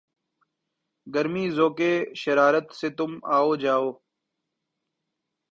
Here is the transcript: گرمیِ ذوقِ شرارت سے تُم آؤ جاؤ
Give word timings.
گرمیِ 1.07 1.45
ذوقِ 1.57 1.79
شرارت 2.21 2.67
سے 2.79 2.87
تُم 2.97 3.11
آؤ 3.37 3.49
جاؤ 3.63 3.85